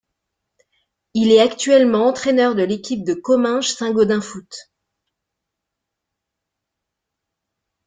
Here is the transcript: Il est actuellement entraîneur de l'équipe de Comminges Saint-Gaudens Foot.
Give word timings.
Il 1.13 1.29
est 1.31 1.39
actuellement 1.39 2.07
entraîneur 2.07 2.55
de 2.55 2.63
l'équipe 2.63 3.03
de 3.03 3.13
Comminges 3.13 3.73
Saint-Gaudens 3.75 4.21
Foot. 4.21 4.51